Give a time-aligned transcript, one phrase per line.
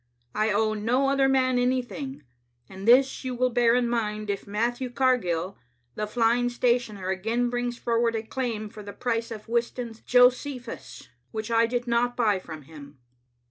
[0.33, 2.23] I owe no other man anything,
[2.67, 5.59] and this you will bear in mind if Matthew Cargill,
[5.93, 11.51] the flying stationer, again brings forward a claim for the price of Whiston's *Josephus,' which
[11.51, 12.97] I did not buy from him.